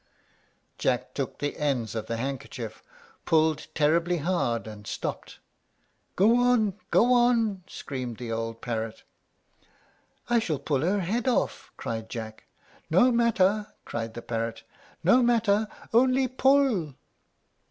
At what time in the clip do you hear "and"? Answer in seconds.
4.65-4.87